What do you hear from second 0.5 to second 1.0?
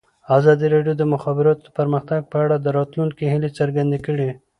راډیو د